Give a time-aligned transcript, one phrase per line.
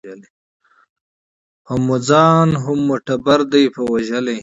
[1.69, 4.37] هم مو ځان هم مو ټبر دی په وژلی